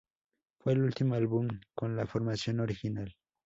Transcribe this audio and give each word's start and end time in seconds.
Fue 0.57 0.73
el 0.73 0.81
último 0.81 1.13
álbum 1.13 1.47
con 1.75 1.95
la 1.95 2.07
formación 2.07 2.59
original. 2.59 3.13